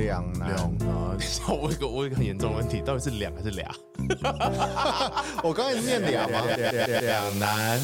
[0.00, 0.66] 两难啊！
[1.48, 3.70] 我有一个我有一个很严重的问题，到底是两还是俩？
[5.42, 6.40] 我刚才是念俩吗？
[7.02, 7.78] 两难。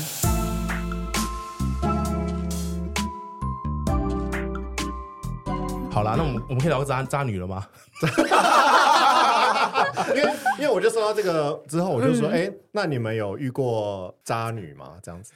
[5.91, 7.67] 好啦，那我们我们可以聊个渣渣女了吗？
[10.15, 14.93] 因为因为我就说到这个之后，我就说，哎、嗯欸，那你们有遇过渣女吗？
[15.03, 15.33] 这样子。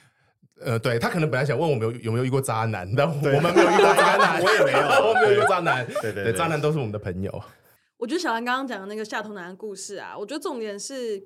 [0.63, 5.85] 呃，对，他可能本来想问我们有有没有遇过渣男，但我 们没有遇过渣男，我也没有，我没有遇过渣男。
[5.85, 7.43] 对对，对，对，渣男都是我们的朋友。
[7.97, 11.21] 我觉得小兰刚刚讲的那个下头男的故事啊，我觉得重点是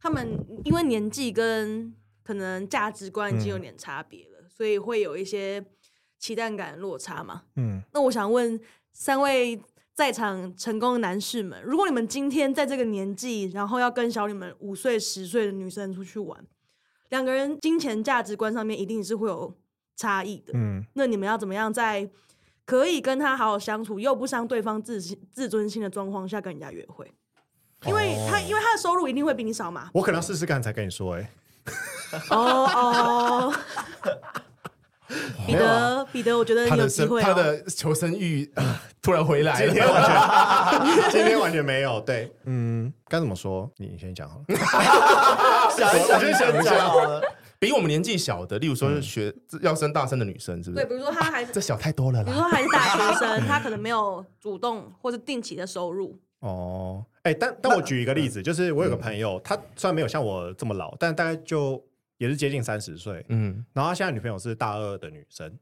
[0.00, 0.28] 他们
[0.64, 5.64] 因为年纪跟可能价值观已经有点差别了，嗯，所以会有一些
[6.18, 7.42] 期待感落差嘛。
[7.56, 8.60] 嗯，那我想问
[8.92, 9.58] 三位
[9.94, 16.38] 在场成功的男士们，如果你们今天在这个年纪，然后要跟小你们五岁、十岁的女生出去玩。
[17.10, 19.52] 两个人金钱价值观上面一定是会有
[19.96, 22.08] 差异的，嗯，那你们要怎么样在
[22.64, 27.10] 可以跟他好好相处又不伤对方自自尊心的状况下跟人家约会？
[27.86, 29.88] 因为他、哦、因为他的收入一定会比你少嘛。
[29.94, 32.20] 我可能要试试看才跟你说、欸，哎。
[32.30, 32.36] 哦
[32.74, 33.54] 哦。
[35.46, 37.34] 彼得，彼得，我觉得你有机会、哦他。
[37.34, 39.66] 他的求生欲、呃、突然回来了。
[39.66, 42.00] 今天完全， 今天完全没有。
[42.00, 43.70] 对，嗯，该怎么说？
[43.76, 44.44] 你先讲好了。
[45.70, 47.22] 想一想，我先想一下好了。
[47.58, 50.84] 比我们年纪小的，例如说学要升大三的女生，是不是？
[50.84, 52.24] 对，比如说她还、啊、这小太多了啦。
[52.24, 56.16] 比如说还是大学生，她可能没有主动或者定期的收入。
[56.40, 61.82] 哦，哎、欸，但但我举一个例子，就是我有个朋友，他虽然没有像我这么老，但大概就。
[62.18, 65.58] 也是接近三十岁，嗯，然后他现在女朋友是大二的女生，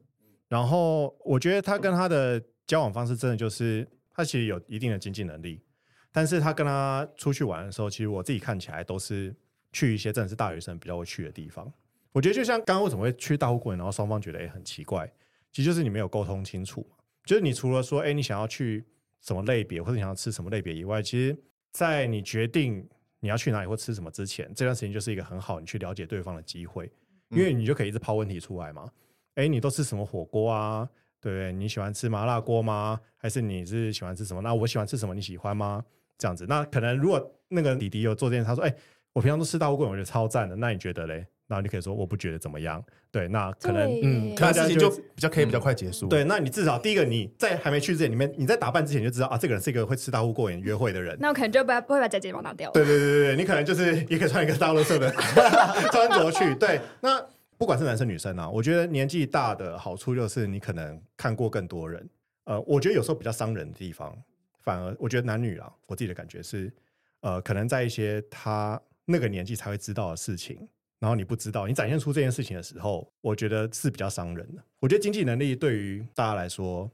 [0.49, 5.63] 然后我觉得他跟他的交往方式真的就是，他其实有一定的经济能力，
[6.11, 9.35] 但是他跟他出去玩的时候，其实我自己看起来都是
[9.71, 11.71] 去一些真的是大学生比较会去的地方。
[12.13, 15.07] 我觉得就像刚刚为什么会去大户过年，然后双方觉得也很奇怪，
[15.53, 16.85] 其实就是你没有沟通清楚，
[17.27, 18.83] 就是你除了说，哎，你想要去
[19.21, 21.37] 什么类别，或者你想要吃什么类别以外，其实，
[21.71, 22.89] 在你决定。
[23.21, 26.91] 你要去哪里或吃什么之前，这段时间就是一个很好你去了解对方的机会，
[27.31, 28.91] 因为你就可以一直抛问题出来嘛。
[29.35, 30.89] 哎、欸，你都吃什么火锅啊？
[31.21, 31.53] 对不对？
[31.53, 33.01] 你喜欢吃麻辣锅吗？
[33.17, 34.41] 还是你是喜欢吃什么？
[34.41, 35.15] 那我喜欢吃什么？
[35.15, 35.85] 你喜欢吗？
[36.19, 38.77] 这样子，那可能如果那个弟弟有做这件事，他说：“哎、欸，
[39.13, 41.27] 我平常都吃大锅，我觉得超赞的。”那你觉得嘞？
[41.47, 46.07] 然后你可以说我不觉得怎么样，对，那可能嗯，可能事情就比较可以比较快结束。
[46.07, 51.17] 嗯、对，那你至少第一个你在还没去之前，你们你在打扮之前就知道啊，这个人是一个会吃大户过年约会的人。
[51.21, 52.71] 那我可能就不会把假睫毛拿掉。
[52.73, 55.11] 对对对对，你可能就是也可以穿一个大乐色的
[55.93, 56.55] 穿着去。
[56.57, 57.25] 对，那
[57.57, 62.09] 不管是男生女生啊，我觉得年纪大的好处就是你可能看过更多人。
[62.45, 64.17] 呃，我觉得有时候比较伤人的地方，
[64.63, 66.73] 反而我觉得男女啊，我自己的感觉是，
[67.21, 70.69] 呃，可能在一些他那个年纪才会知道的事情。
[70.99, 74.63] 然后你不知道，你展现出这件事情的时候，我觉得是比较伤人的。
[74.81, 76.91] 我觉得经济能力对于大家来说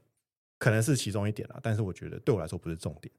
[0.59, 3.11] 可能是其中一点啦，但是我觉得对我来说不是重点。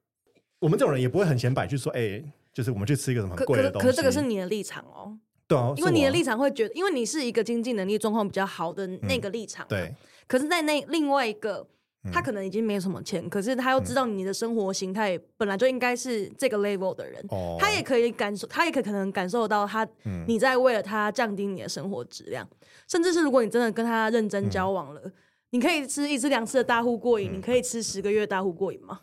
[0.58, 3.86] 我们这种人也不会很显摆去说，哎、欸，就是我们去吃一个什么很贵的东西。
[3.86, 9.94] 可，是这个是你的立场哦，对啊，因为你的立场会觉得，因为你是一个经济能力状况比较好的那个立场，嗯、对。
[10.26, 11.66] 可是，在那另外一个。
[12.12, 19.88] 他可能已经没有什么钱，可是他又知道你的生活形态本来就应该是这个 level 的人，哦、他也可以感受，他也可可能感受到他，
[20.26, 22.47] 你在为了他降低你的生活质量，
[22.87, 25.12] 甚至是如果你真的跟他认真交往了，嗯、
[25.50, 29.00] 你可以吃一次两次的大户过瘾，嗯、你可以吃十个月大户过瘾吗？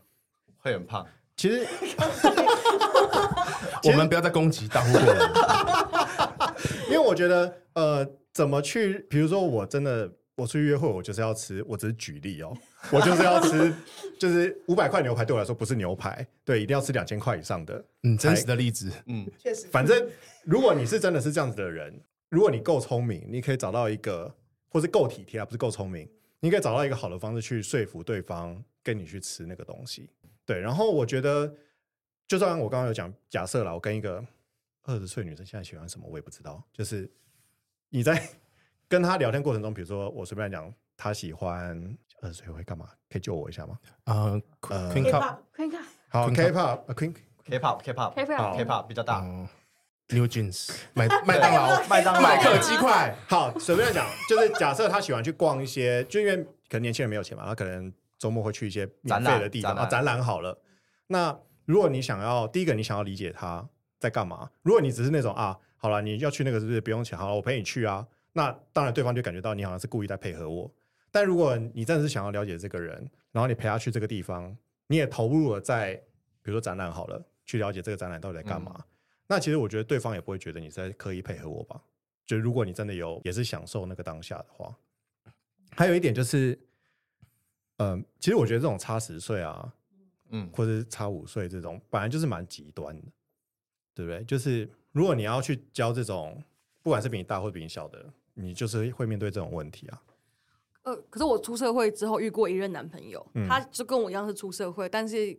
[0.58, 1.06] 会很胖。
[1.36, 1.66] 其实，
[3.86, 5.08] 我们不要再攻击大户过瘾，
[6.86, 10.12] 因为我觉得，呃，怎么去，比如说我真的。
[10.42, 11.64] 我出去约会，我就是要吃。
[11.68, 12.58] 我只是举例哦，
[12.92, 13.72] 我就是要吃，
[14.20, 17.86] 就是五百块牛排对我来说不是牛排，对，一定要吃两千块以上的。
[18.02, 19.68] 嗯，真实的例子，嗯，确实。
[19.68, 20.10] 反正
[20.44, 24.34] 如果你是真的是这样子的人，如果你够聪明，你可以找到一个，
[24.68, 26.10] 或是够体贴啊，不是够聪明，
[26.40, 30.10] 你可以找到一个好的方式去说服对方跟你去吃那个东西。
[30.44, 31.54] 对，然后我觉得，
[32.28, 34.26] 就算我刚刚有讲，假设啦，我跟一个
[34.84, 37.08] 二十岁女生现在喜欢什么，我也不知道，就是
[37.90, 38.20] 你在。
[38.92, 41.82] 跟他聊天过程中，比如说我随便讲，他喜欢
[42.22, 42.90] 二十岁会干嘛？
[43.10, 43.80] 可以救我一下吗？
[44.04, 47.16] 啊、uh, 呃，Queen Cup，Queen Cup，好，K-pop，Queen
[47.46, 49.22] K-pop，K-pop，K-pop 比较大。
[49.22, 49.48] Uh,
[50.10, 53.16] New Jeans， 麦麦当劳，麦当麦克鸡块。
[53.30, 60.62] 好，随便讲，就是假设他喜欢去逛一些，就因为可能年轻人没有钱嘛，他可能周末会去一些免费的地方啊，展览好了。
[61.08, 63.66] 那如果你想要，第一个你想要理解他
[64.02, 64.50] 在干嘛？
[64.64, 67.18] 如果你只是那种啊，好了，你要去那个是不是不用钱？
[67.18, 68.06] 好了，我陪你去啊。
[68.34, 70.72] 那当然，对方就感觉到你好像是故意在配合我。
[71.12, 74.56] 但如果你真的是想要了解这个人，然后你陪他去这个地方，
[74.88, 75.96] 你也投入了在，
[76.42, 78.74] 比如说展览好了，去了解这个展览到底在干嘛。
[78.78, 78.86] 嗯、
[79.28, 81.82] 那其实我觉得对方也不会觉得你在刻意配合我吧？
[82.26, 84.74] 就如果你真的有也是享受那个当下的话，
[85.76, 86.58] 还有一点就是，
[87.78, 89.74] 嗯、呃，其实我觉得这种差十岁啊，
[90.30, 93.08] 嗯，或者是差五岁这种，本来就是蛮极端的，
[93.94, 94.24] 对不对？
[94.24, 96.42] 就是如果你要去教这种，
[96.82, 100.02] 不管是比你大或比你小的，你就是会面对这种问题啊。
[100.84, 105.32] 呃，可是我出社会之后遇过一任男朋友，嗯、他就跟我一样是出社会，但是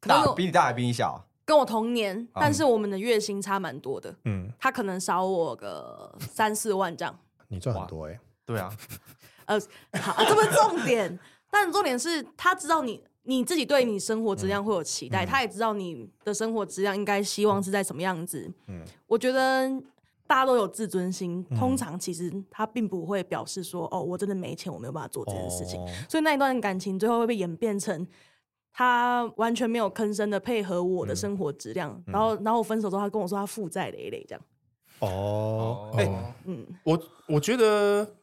[0.00, 4.14] 可能大比你大还比你小，跟我同年，嗯、但是我们的月薪差蛮多的。
[4.26, 7.18] 嗯，他可能少我个三四万这样。
[7.48, 8.20] 你赚很多哎、欸。
[8.46, 8.72] 对啊。
[9.46, 9.60] 呃，
[10.00, 11.18] 好，这不是重点，
[11.50, 18.48] 但重点是他知道你你自己对你生活质量会有期待，嗯、他也知道你的生活质量应该希望是在什么样子。
[18.68, 19.68] 嗯，我觉得。
[20.30, 25.80] 大家都有自尊心，通常其实他并不会表示说：“嗯、哦，我真的没钱，我没有办法做这件事情。
[25.80, 28.06] 哦”所以那一段感情最后会被演变成
[28.72, 34.42] 他完全没有吭声的配合我的生活质量，嗯、然后，然后我分手之后，他跟我说他负债累累这样。
[35.00, 38.14] 哦，哎、欸，嗯，我我觉得，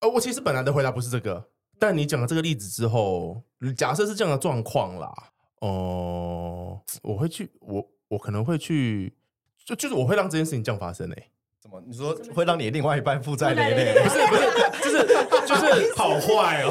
[0.00, 3.40] 呃，我其实本来的回答不是这个，但你讲了这个例子之后，
[3.76, 5.14] 假设是这样的状况啦，
[5.60, 9.16] 哦、呃，我会去，我我可能会去。
[9.64, 11.28] 就就是我会让这件事情这样发生哎、欸？
[11.60, 11.80] 怎么？
[11.86, 14.02] 你说会让你另外一半负债累累？
[14.02, 14.42] 不是不是，
[14.82, 15.06] 就是
[15.46, 16.70] 就是好坏哦！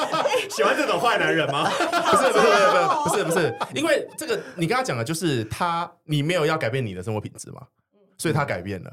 [0.48, 1.68] 喜欢这种坏男人吗？
[1.68, 7.66] 不是不是不是不是不是，因为这个你跟他讲的就是他，你没有要改变你的生活品质嘛，
[8.16, 8.90] 所以他改变了，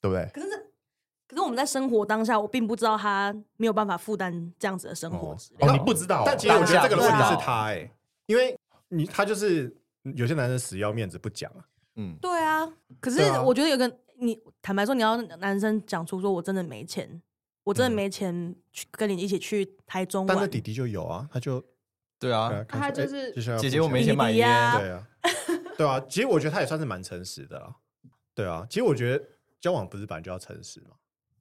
[0.00, 0.26] 对不对？
[0.32, 0.48] 可是
[1.28, 7.90] 可是我们在生活当下，我并不知道他没有办法负担这样子的生活哦，你不知道，但其实我觉得这个问题是他哎，
[8.24, 8.58] 因为
[8.88, 9.74] 你他就是
[10.16, 11.60] 有些男生死要面子不讲啊。
[11.96, 12.66] 嗯，对啊，
[13.00, 17.20] 可是我觉得有个你坦白说，你要男生讲出说我真的没钱，
[17.64, 20.36] 我真的没钱去跟你一起去台中玩。
[20.36, 21.62] 但是弟弟就有啊，他就
[22.18, 24.48] 对啊，他就是姐姐我没钱买烟，
[24.78, 25.08] 对啊，
[25.76, 27.76] 对啊，其实我觉得他也算是蛮诚实的啊，
[28.34, 29.24] 对啊，其实我觉得
[29.60, 30.96] 交往不是本来就要诚实嘛，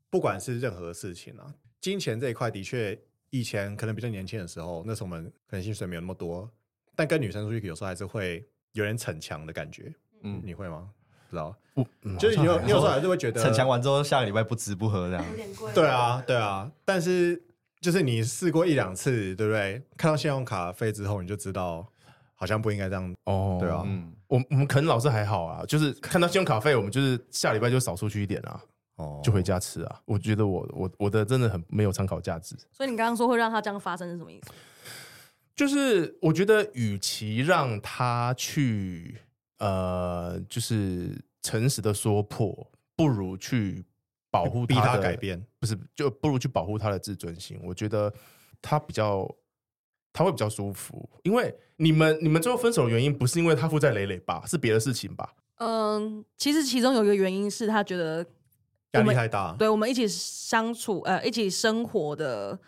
[0.10, 3.00] 不管是任何事情啊，金钱这一块的确
[3.30, 6.50] 以前可能比较年轻的时候，那时候我们可能薪水没有那么多，
[6.96, 9.94] 但跟女生出去有时候还是会有点逞强的感觉。
[10.24, 10.90] 嗯，你会吗？
[11.30, 11.88] 不知道，不，
[12.18, 15.26] 就是你有你有时候还是会觉得逞强完之后，下个礼拜不吃不喝这样。
[15.30, 15.72] 有点贵。
[15.74, 17.42] 对啊，对啊，但是
[17.80, 19.82] 就是你试过一两次，对不对？
[19.96, 21.88] 看到信用卡费之后，你就知道
[22.36, 23.58] 好像不应该这样哦。
[23.62, 28.62] 对啊，嗯，我我们可能老师还好啊，就是看到信用卡费，我们就是下礼拜就少出去一点啊，
[28.98, 30.02] 哦，就回家吃啊。
[30.04, 32.58] 我觉得我我我的真的很没有参考价值。
[32.74, 34.52] 所以你刚刚说会让他这样发生是什么意思？
[35.56, 39.16] 就是我觉得，与其让他去。
[39.62, 43.86] 呃，就是诚实的说破，不如去
[44.32, 47.60] 保护逼他改变，不是就不如去保护他的自尊心。
[47.64, 48.12] 我觉得
[48.60, 49.30] 他比较
[50.12, 55.36] 他会比较舒服，因为你们你们最后分手的原因不是因为他负债累累吧，是别的事情吧？
[55.58, 58.26] 嗯，其实其中有一个原因是他觉得
[58.94, 62.60] 压力太大，对我们一起相处呃一起生活的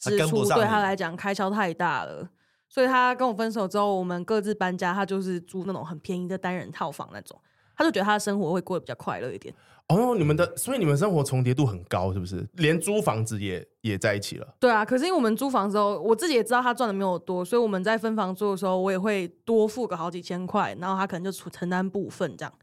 [0.00, 2.28] 支出对他来讲开销太大了。
[2.70, 7.36] 所以他跟我分手之后，我们各自搬家，他就是租那种很便宜的单人套房那种，
[7.76, 9.52] 他就觉得他的生活会过得比较快乐一点。
[9.88, 12.48] 哦，你们的，所以你们生活重叠度很高，是不是？
[12.54, 14.46] 连租房子也也在一起了？
[14.60, 22.54] 对啊，可是因为我们租房之后，我自己也知道他赚的没有多，所以我们在分房租的时候，我也会多付个好几千块，然后他可能就承担部分这样。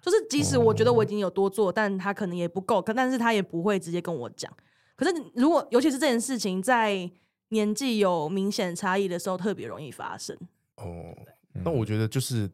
[0.00, 4.52] 就是即使我觉得我已经有多做，哦、但他可能也不够，可但是他也不会直接跟我讲。
[4.96, 7.08] 可是如果尤其是这件事情在。
[7.52, 10.36] 年纪有明显差异的时候，特别容易发生。
[10.76, 11.14] 哦，
[11.52, 12.46] 那我觉得就是，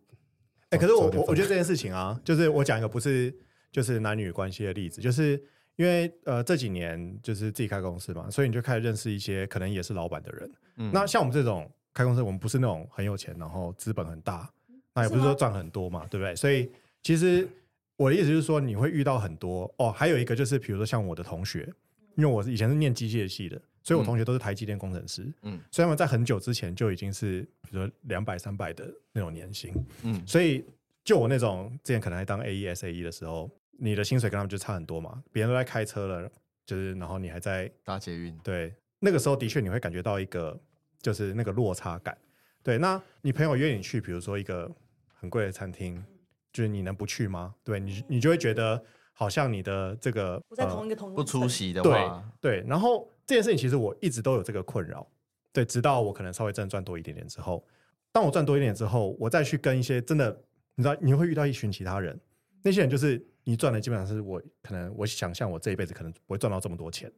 [0.71, 3.35] 哎、欸，可是我我我觉得这件事情啊，就是我讲一个不是
[3.71, 5.41] 就是男女关系的例子，就是
[5.77, 10.53] 因为呃这几年就是自己开公司嘛，所以你就开始认识一些可能也是老板的人。
[10.77, 14.51] 嗯，那像我们这种开公司，我们不是那种很有钱，然后资本很大，
[14.95, 16.35] 那也不是说赚很多嘛，对不对？
[16.35, 16.69] 所以
[17.05, 17.49] 其实
[17.97, 21.73] 我的意思就是说，你会遇到很多哦，还有一个就是比如说像我的同学，
[22.17, 23.61] 因为我是以前是念机械系的。
[23.89, 30.63] 所以我同学都是台积电工程师，嗯，所以他们在很久之前就已经是，比如说两百、三百的那种年薪，嗯，所以
[31.03, 35.23] 就我那种之前可能还当 AE、SAE 的时候，你的薪水跟他们就差很多嘛。
[35.33, 36.31] 别人都在开车了，
[36.67, 40.61] 就是然后你还在搭捷运，对，那个时候的确你会感觉到一个
[41.01, 42.15] 就是那个落差感。
[42.63, 44.71] 对，那你朋友约你去，比如说一个
[45.15, 46.05] 很贵的餐厅，
[46.53, 47.55] 就是你能不去吗？
[47.65, 53.11] 对你，你就会觉得好像你的这个不在同一个同、呃、不出席的话，对，对，然后。
[53.29, 55.07] 这件事情其实我一直都有这个困扰，
[55.53, 57.63] 对，直到我可能稍微真的赚多一点点之后，
[58.11, 60.31] 当我赚多一点之后，我再去跟一些真的，
[60.75, 62.19] 你知道，你会遇到一群其他人，
[62.63, 67.13] 那些人就是你赚的基本上是我可能我想象我这一辈子可能不会赚到这么多钱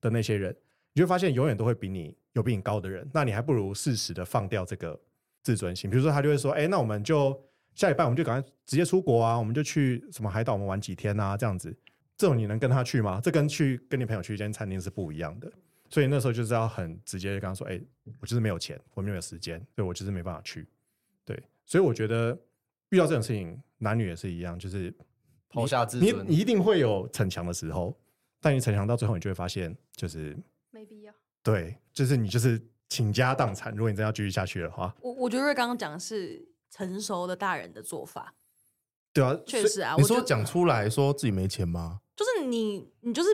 [0.00, 0.56] 的那些人，
[0.92, 4.96] 你就发现永远都会比你有比你高的人，那你还不如适时的放掉这个
[5.42, 7.36] 自尊心，比如说他就会说，哎，那我们就
[7.74, 11.76] 下礼拜我们就赶快直接出国啊，我们就去什么海岛，我们玩几天啊，这样子。
[12.16, 13.20] 这种你能跟他去吗？
[13.22, 15.50] 这跟去跟你朋友去一间餐厅是不一样的。
[15.88, 17.86] 所以那时候就是要很直接的跟他说：“哎、欸，
[18.20, 20.66] 我就是没有钱，我没有时间，对我就是没办法去。”
[21.24, 22.36] 对，所以我觉得
[22.88, 24.92] 遇到这种事情，男女也是一样，就是
[25.48, 27.96] 抛下自尊，你你一定会有逞强的时候，
[28.40, 30.36] 但你逞强到最后，你就会发现就是
[30.70, 31.14] 没必要。
[31.42, 38.34] 对，就是你就是倾家荡产，如果你真要继续下去的话，我我觉得瑞刚刚讲的是成熟的大人的做法。
[39.16, 39.94] 对啊，确实啊。
[39.96, 42.00] 你说讲出来说自己没钱吗？
[42.14, 43.28] 就是你，你就是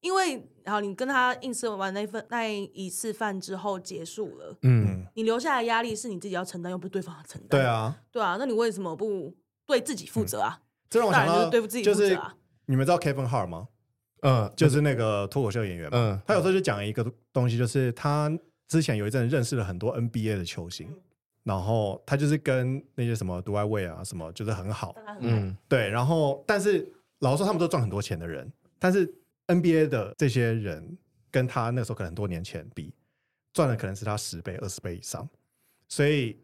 [0.00, 7.48] 因为然后你跟他硬吃完那份那一次饭之后结束了，嗯，你留下的压力是你自己要承担，又不是对方要承担。
[7.48, 9.34] 对啊，对啊，那你为什么不
[9.66, 10.60] 对自己负责啊？
[10.90, 12.34] 这让我想到就是对付自己负责啊。
[12.66, 13.68] 你们知道 Kevin Hart 吗？
[14.22, 15.98] 嗯，就是那个脱口秀演员嘛。
[15.98, 18.30] 嗯，他有时候就讲一个东西，就是他
[18.68, 20.88] 之前有一阵认识了很多 NBA 的球星。
[21.44, 25.88] 然后他就是跟那些什么独爱卫啊什么，就是很好，嗯，对。
[25.88, 26.86] 然后，但是
[27.20, 29.10] 老实说，他们都赚很多钱的人，但是
[29.46, 30.98] NBA 的这些人
[31.30, 32.92] 跟他那时候可能很多年前比，
[33.54, 35.26] 赚的可能是他十倍、二十倍以上。
[35.88, 36.38] 所以，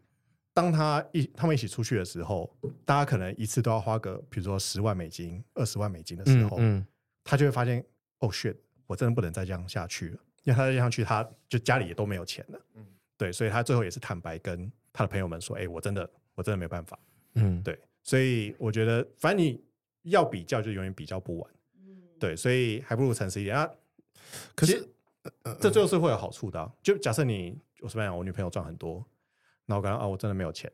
[0.55, 2.51] 当他一他们一起出去的时候，
[2.83, 6.87] 大家可能一次都要花个，比如说十万美金、二十万美金的时候，嗯，嗯
[7.23, 7.85] 他就会发现，
[8.19, 8.55] 哦，shit，
[8.87, 12.83] 我真的不能再这样下去了，因为他再这样下去，他就家里也都没有钱了，嗯，
[13.17, 14.71] 对，所以他最后也是坦白跟。
[14.95, 16.97] 他的朋友们说：“哎、欸，我真的，我真的没办法。”
[17.35, 19.61] 嗯，对，所以我觉得，反正你
[20.03, 21.51] 要比较，就永远比较不完。
[21.79, 23.69] 嗯，对，所以还不如诚实一点啊。
[24.55, 24.87] 可是，
[25.59, 26.71] 这最后是会有好处的、啊。
[26.81, 29.05] 就假设你，我随便讲，我女朋友赚很多，
[29.65, 30.71] 然后我跟她啊，我真的没有钱，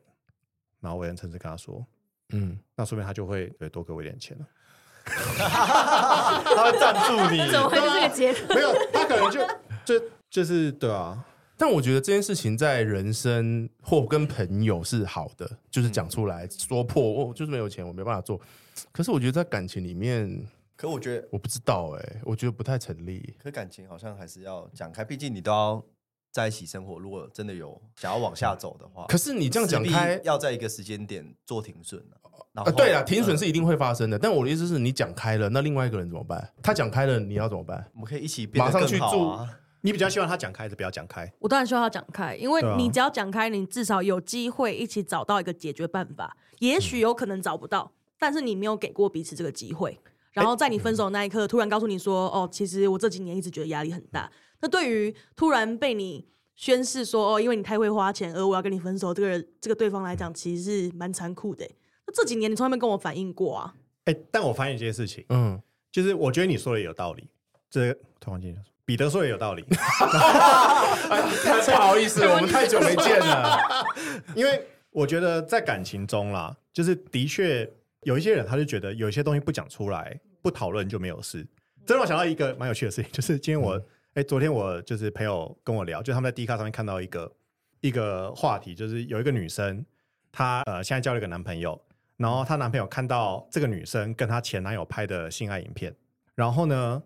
[0.78, 1.84] 然后我很诚实跟她说
[2.30, 4.46] ：“嗯，那说明她就会对多给我一点钱了。
[5.04, 7.38] ”他会赞助你？
[7.50, 8.46] 怎么会是这个结论？
[8.54, 9.40] 没有，他可能就
[9.84, 11.26] 就就是对啊。
[11.62, 18.40] 但我觉得这件事情在人生或跟朋友是好的，就是讲出来说破，哦，就是没有钱，我没办法做。
[18.90, 23.36] 可是我觉得在感情里面，可我觉得我不知道哎、欸，我觉得不太成立。
[23.40, 25.80] 可感情好像还是要讲开，毕竟你都要
[26.32, 26.98] 在一起生活。
[26.98, 32.04] 如果真的有想要往下走的话，可是你这样讲开，要在一个时间点做停损
[32.54, 34.18] 啊，对啊，停损是一定会发生的。
[34.18, 36.52] 但我的意思是你讲开了，那另外一个人怎么办？
[36.60, 37.88] 他讲开了，你要怎么办？
[37.94, 39.48] 我们可以一起马上去做。
[39.82, 41.30] 你比较希望他讲开还是不要讲开？
[41.40, 46.36] 我当然希望他讲开，因为你只要讲开，你至少有机会一起找到一个解决办法。
[46.60, 49.98] 也许有可能找不到，但是你没有给过彼此这个机会。
[50.32, 54.30] 然后在你分手的那一刻，突然告诉你说：“哦，其实我这几年一直觉得压力很大。”
[54.62, 61.68] 那对于突然被你宣誓说：“哦，因为你太会花钱，而我要跟你分手。”这个人，这个对方来讲，其实是蛮残酷的。
[62.06, 63.74] 那这几年你从来没跟我反映过啊？
[64.04, 65.60] 哎，但我发现一件事情，嗯，
[65.90, 67.28] 就是我觉得你说的有道理。
[67.68, 68.56] 这突然间。
[68.84, 69.62] 彼得说也有道理，
[71.44, 73.58] 太不好意思，我们太久没见了。
[74.34, 77.68] 因为我觉得在感情中啦，就是的确
[78.02, 81.46] 有一些人，他就觉得有一些东西不讲出来、不讨论就没有事。
[81.86, 83.74] 这让我想到一个蛮有趣的事情，就是今天我
[84.14, 87.32] 哎、嗯，昨天我就是朋友跟我聊，就他们在 D 卡上面看到一个
[87.80, 89.84] 一个话题，就是有一个女生，
[90.30, 91.80] 她呃现在交了一个男朋友，
[92.16, 95.94] 然后她男朋友看到这个女生跟她前男友拍的性爱影片，
[96.34, 97.02] 然后呢，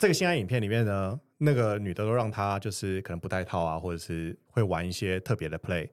[0.00, 5.86] 这个性爱影片里面呢，那个女的都让他就是可能不带套啊，或者是会玩一些特别的 play，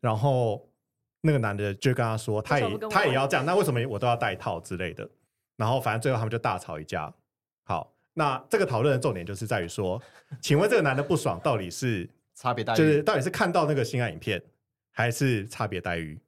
[0.00, 0.68] 然后
[1.20, 5.08] 那个男的就跟他说，他也他也要这样，那为什么我都要带套之类的？
[5.56, 7.14] 然后反正最后他们就大吵一架。
[7.62, 10.02] 好，那这个讨论的重点就是在于说，
[10.40, 14.42] 请问这个男的不爽到底是差别待遇，就是到底是看到那个性爱影片，
[14.90, 16.20] 还是差别待遇？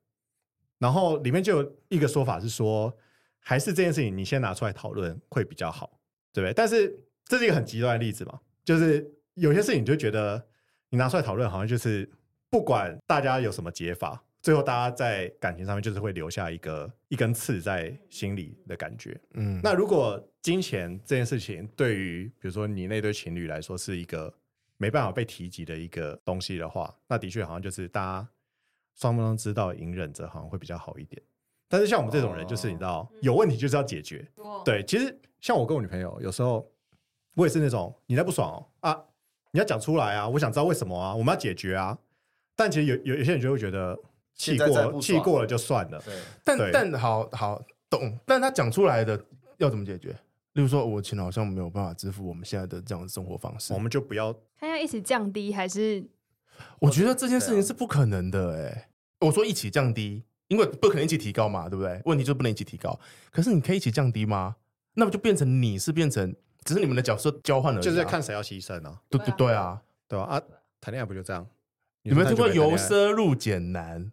[0.79, 2.97] 然后里面就有一个说法是说，
[3.41, 5.99] 还是这件事情你先拿出来讨论会比较好，
[6.33, 6.55] 对不对？
[6.55, 6.97] 但是。
[7.27, 10.47] 这是一个很极端的例子嘛，就是有些事情你就觉得
[10.91, 12.09] 你拿出来讨论，好像就是
[12.51, 19.19] 不管大家有什么解法，最后大家在感情上面就是会留下一个一根刺在心里的感觉。
[19.33, 24.33] 嗯，那如果金钱这件事情对于比如说你那对情侣来说是一个
[24.77, 28.29] 没办法被提及的一个东西的话，那的确好像就是大家
[28.95, 31.21] 双方都知道隐忍着好像会比较好一点。
[31.69, 34.25] 但是像我们这种人，就是你知道有问题就是要解决。
[34.65, 36.71] 对，其实像我跟我女朋友有时候。
[37.35, 39.05] 我也是那种，你在不爽哦啊，
[39.53, 40.29] 你要讲出来啊！
[40.29, 41.99] 我想知道为什么啊，我们要解决啊。
[42.57, 43.99] 但其实有有有些人就会觉得
[44.35, 46.01] 气过气过了就算了。
[46.05, 46.15] 对，
[46.45, 47.61] 但但好好
[47.91, 49.21] 懂，但他讲出来的
[49.59, 50.11] 要怎么解决？
[50.53, 54.33] 例如说，我钱好像没有办法支付我们现在的这样的生活方式，我们就不要。
[54.57, 56.05] 他要一起降低还是？
[56.79, 58.89] 我觉得这件事情是不可能的哎、欸。
[59.27, 62.01] 我说一起降低，因为不可能一起提高嘛，对不对？
[62.05, 62.97] 问题就是不能一起提高。
[63.33, 64.55] 可是你可以一起降低吗？
[64.95, 66.35] 那不就变成你是变成。
[66.65, 68.99] 只是你们的角色交换了，就是在看谁要牺牲呢？
[69.11, 70.25] 对对对啊，对吧？
[70.25, 70.43] 啊，
[70.81, 71.47] 谈恋爱不就这样？
[72.03, 74.11] 你们有没有由奢入俭难？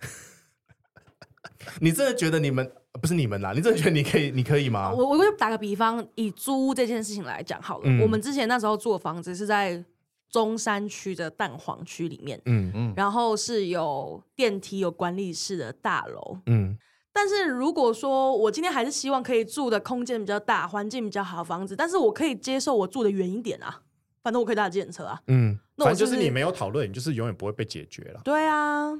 [1.80, 2.70] 你真的觉得你们
[3.00, 4.30] 不是你们啦，你真的觉得你可以？
[4.30, 4.92] 你可以吗？
[4.92, 7.84] 我我就打个比方，以租屋这件事情来讲好了。
[7.86, 9.82] 嗯、我们之前那时候住的房子是在
[10.30, 16.78] 中山区的蛋黄区里面，嗯嗯，然后是有电梯、有管理室的大楼，嗯。
[17.14, 23.80] 但是如果说我今天还是希望可以住的空间比较大、环境比较好的房子，但是我可以接受我住的远一点啊，
[24.22, 25.58] 反正我可以搭计程车啊，嗯。
[25.76, 28.20] 那我反正就是你没有讨论，你就是永远不会被解决了。
[28.22, 28.92] 对啊，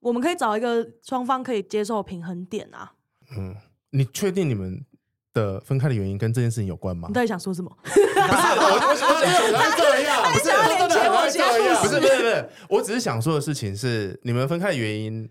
[0.00, 2.92] 我们可以找一个双方可以接受平衡点啊。
[3.36, 3.56] 嗯，
[3.90, 4.84] 你确定你们
[5.32, 7.08] 的分开的原因跟这件事情有关吗？
[7.08, 7.74] 你到底想说什么？
[7.82, 9.20] 不是，我我想要
[9.76, 15.26] 这样，不是，不是，不是，不是，我只是想说的事情是，你们分开的原因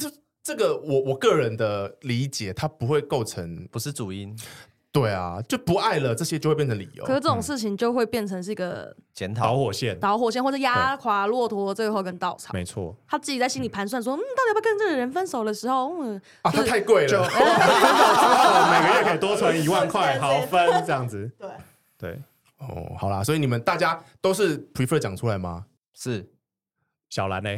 [0.00, 0.10] 就
[0.44, 4.38] 这个，我我个人的理解，它不会构成不是主因。
[4.92, 7.04] 对啊，就不爱了，这些就会变成理由。
[7.04, 12.52] 可是这种事情就会变成是一个检讨导火线，导火线或者压垮骆驼最后一根稻草。
[12.52, 21.28] 没错，他自己在心里盘算说，嗯，到底要不要跟这个人分手的时候，嗯，啊，他太贵了，分手之后每个月可以多存一万块，好分这样子。
[21.36, 21.48] 对
[21.98, 22.22] 对，
[22.58, 25.66] 哦，好啦，所以你们大家都是 prefer 讲出来吗？
[25.92, 26.30] 是，
[27.10, 27.50] 小兰呢？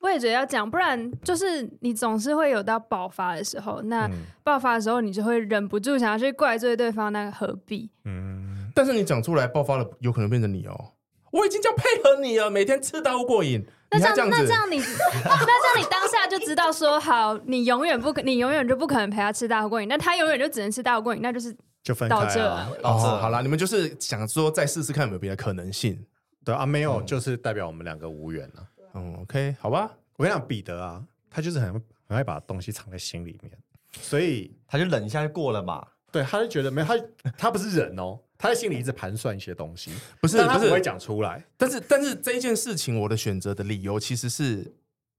[0.00, 3.82] 我也觉得要讲，不然就是你总是会有到爆发的时候。
[3.82, 4.08] 那
[4.44, 7.90] 爆发的时候，你就会忍不住想要去怪罪对方，那何必？
[8.04, 8.70] 嗯。
[8.74, 10.92] 但是你讲出来爆发了，有可能变成你哦。
[11.32, 13.66] 我已经叫配合你了，每天吃到过瘾。
[13.90, 14.78] 那这样，那这样你，
[15.24, 19.88] 那这样你当下就知道说好，你永远不可，你永远就不可能陪他吃到过瘾。
[19.88, 22.68] 那他永远就只能吃到过瘾，那就是就分到这了。
[22.84, 25.98] 哦，好了，你们就是想说再试试看有没有别的可能性。
[26.44, 28.66] 对啊，没有，就是代表我们两个无缘了。
[28.98, 29.90] 嗯，OK，好吧。
[30.16, 31.72] 我跟你讲，彼得啊，他就是很
[32.08, 33.52] 很爱把东西藏在心里面，
[34.00, 35.86] 所以他就忍一下就过了嘛。
[36.10, 36.94] 对，他就觉得没有他，
[37.36, 41.44] 他不是忍哦，他在心里一直盘算一些东西，不是，他不会讲出来。
[41.56, 44.74] 但是，但是这一件事情，我的选择的理由其实是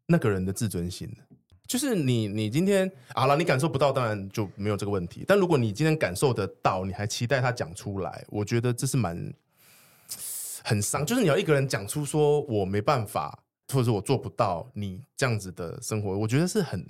[0.07, 1.09] 那个人的自尊心。
[1.67, 5.24] 就是你，你今天好了，你感受不到，当然就没有这个问题。
[5.27, 9.31] 但如果你今天感受得到，你还期待他讲出来，我觉得这是蛮
[10.63, 11.05] 很伤。
[11.05, 13.43] 就是你要一个人讲出说我没办法。
[13.71, 16.86] 或者是我做不到你这样子的生活，我觉得是很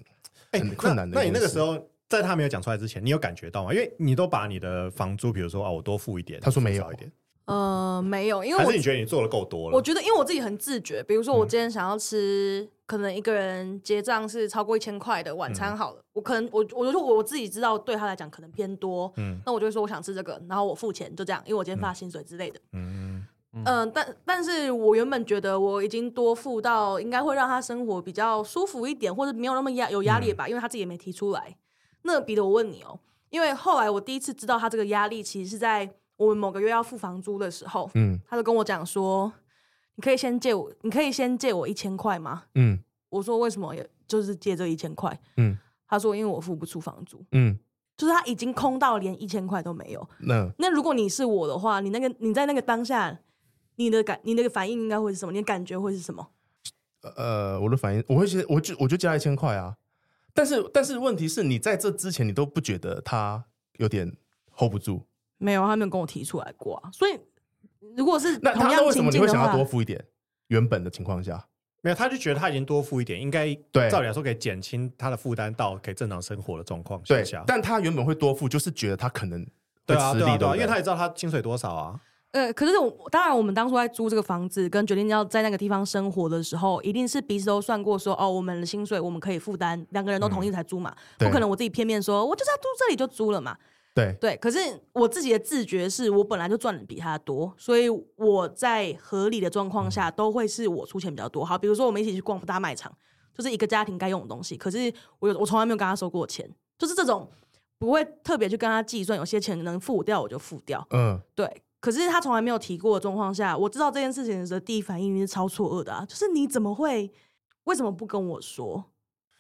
[0.52, 1.22] 很困难的、欸那。
[1.22, 3.74] 那你那个时候，在他没有讲出来之前，你有感觉到吗？
[3.74, 7.12] 因为你都把你的房租，比如说啊，我多付一点，他说没有一点，
[7.46, 9.76] 呃，没有，因为我还是你觉得你做的够多了？
[9.76, 23.18] 我觉得，因为我自己很自觉，比如说我今天想要吃，嗯、可能一个人结账是超过一千块的晚餐，好了，嗯、我可能我我就说我自己知道对他来讲可能偏多，嗯，那我就会说我想吃这个，然后我付钱，就这样，因为我今天发薪水之类的，嗯。
[23.18, 23.19] 嗯
[23.52, 31.58] 嗯、呃，但但是我原本觉得我已经多付到，应该会让他生活比较舒服一点，或者没有那么压有压力吧，嗯、因为他自己也没提出来。
[32.04, 33.00] 那彼得，我问你哦，
[33.32, 39.32] 因为后来我第一次知道他这个压力，其实是在我们某个月要付房租的时候，嗯，他就跟我讲说，
[39.96, 42.44] 你可以先借我，你可以先借我一千块吗？
[42.54, 43.74] 嗯，我说为什么？
[43.76, 45.58] 也就是借这一千块，嗯，
[45.88, 47.58] 他说因为我付不出房租，嗯，
[47.98, 50.08] 就是他已经空到连一千块都没有。
[50.20, 53.18] 那那如果你是我的话，你那个你在那个当下。
[53.80, 55.32] 你的感，你那个反应应该会是什么？
[55.32, 56.32] 你的感觉会是什么？
[57.16, 59.78] 呃，我的反应，我会觉得，我就我就加一千块啊。
[60.34, 63.46] 但是，但是问题是你在这之前，你都不觉得他
[63.78, 64.14] 有点
[64.54, 65.06] hold 不住？
[65.38, 66.92] 没有，他没有跟我提出来过啊。
[66.92, 67.18] 所以，
[67.96, 70.06] 如果是那他那为什么你会想要多付一点？
[70.48, 71.48] 原本的情况下，
[71.80, 77.16] 没有，他就觉得他已经多付一点，应该对照理来说可以减轻他的负担，到可以正常生活的状况下。
[77.16, 79.40] 对，但他原本会多付，就是觉得他可能
[79.88, 82.02] 会吃力，对啊，因为他也知道他薪水多少啊。
[82.32, 93.58] 呃，可是我当然，我们当初在租这个房子，跟决定要在那个地方生活的时候，一定是彼此都算过说，哦，我们的薪水我们可以负担，两个人都同意才租嘛，嗯、不可能我自己片面说，我就是要租这里就租了嘛。
[93.96, 94.60] 对对，可是
[94.94, 101.44] 我自己的自觉是我本来就赚的比他多，所以我在合理的状况下都会是我出钱比较多。
[101.44, 102.96] 好，比如说我们一起去逛大卖场，
[103.36, 107.28] 就是一个家庭该用的东西，可是我有我从来没有跟他收过钱，就是这种
[107.80, 110.86] 不会特别去跟他计算，有些钱能付掉我就付掉。
[110.92, 111.64] 嗯，对。
[111.80, 116.06] 可是他从来没有提过的状况下，我知道这件事情的第一反应是超错愕的啊！
[116.06, 117.10] 就是你怎么会，
[117.64, 118.84] 为什么不跟我说？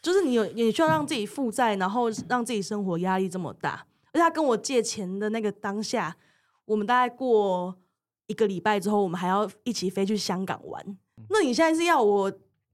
[0.02, 3.86] 就是你有你需要让自己负债，然后让自己生活压力这么大。
[4.12, 6.16] 而且他跟我借钱的那个当下，
[6.64, 7.76] 我们大概过
[8.28, 10.98] 一个礼拜之后，我们还要一起飞去香港玩。
[11.30, 12.32] 那你现在是要我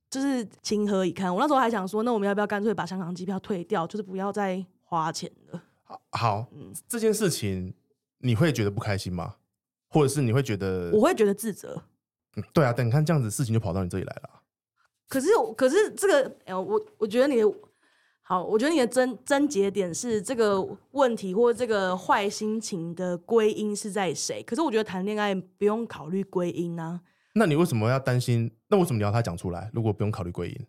[0.10, 1.34] 就是情何以堪？
[1.34, 5.62] 我那时候还想说，那我们要不要干脆把香港机票退掉，就是不要再花钱了？
[5.84, 7.74] 好，好，嗯，这件事情
[8.20, 9.38] 你会觉得不开心吗？
[9.96, 11.82] 或者是你会觉得，我会觉得自责。
[12.36, 14.30] 嗯，对啊，等你看这样子，事情就跑到你这里来了。
[15.08, 17.50] 可是，可是这个，哎，我我觉得你的
[18.22, 24.44] 好，我觉得你的症症结点是这个问题，或者这个坏心情的归因是在谁？
[24.44, 27.00] 可是我觉得谈恋爱不用考虑归因啊。
[27.36, 28.52] 那你为什么要担心？
[28.68, 29.72] 那为什么你要他讲出来？
[29.74, 30.68] 如果不用考虑归因，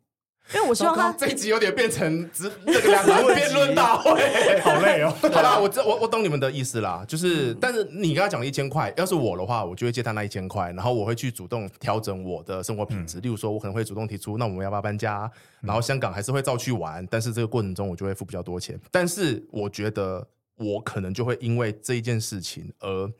[0.54, 4.10] 因为我希望他这一集有点变成只这个两个人 辩论大会，
[4.62, 5.12] 好累哦。
[5.32, 15.28] 好啦，我我我懂你们的意思啦，就是，但是你刚刚讲了一千块，要是我的话，我就会借他那一千块，然后我会去主动调整我的生活品质，例如说，我可能会主动提出，那我们要不要搬家？
[15.62, 18.78] 然后香港还是会照去玩，但是这个过程中我就会付比较多钱。
[18.92, 20.24] 但是我觉得
[20.56, 23.12] 我可能就会因为这一件事情而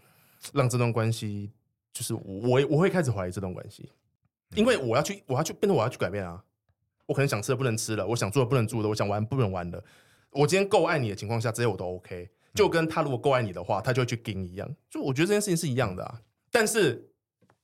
[0.52, 1.50] 让这段关系，
[1.92, 3.90] 就是我我会开始怀疑这段关系，
[4.54, 6.40] 因为我要去我要去变成我要去改变啊。
[7.06, 9.82] 我可能想吃的不能吃了，我想住的不能住的，我想玩不能玩的。
[10.30, 12.28] 我今天够爱你的情况下，这些我都 OK。
[12.52, 14.68] 就跟他如果够爱你的话，他就会去跟你一样。
[14.90, 16.20] 就我觉得这件事情是一样的啊。
[16.50, 17.06] 但是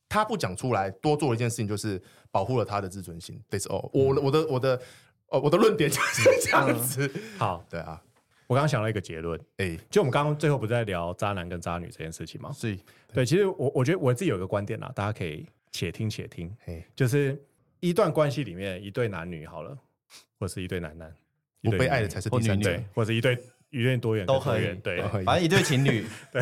[0.07, 2.01] 他不讲出来，多做了一件事情，就是
[2.31, 3.41] 保护了他的自尊心。
[3.49, 3.89] That's all。
[3.91, 4.79] 我我的我的
[5.27, 7.11] 哦，我的论点就是这样子。
[7.37, 8.01] 好，对啊，
[8.47, 9.39] 我刚刚想到一个结论。
[9.57, 12.51] 哎，就我们刚刚最后不是在聊渣男跟渣女这件事情吗？
[12.53, 12.77] 是。
[13.11, 16.55] 对，其实我我觉得我自己有一个观点啊，大家可以且听且听。
[16.65, 17.43] 哎，就是。
[17.83, 19.77] 一段关系里面，一对男女好了，
[20.39, 21.13] 或是一对男男，
[21.61, 23.37] 不被爱的才是第三对，或者一对
[23.71, 26.41] 一对多元都可以，对，反正一对情侣， 对，